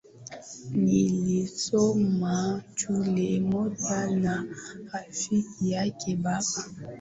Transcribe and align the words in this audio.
Nilisoma 0.75 2.63
shule 2.75 3.39
moja 3.39 4.09
na 4.11 4.45
rafiki 4.93 5.71
yake 5.71 6.15
baba 6.15 6.47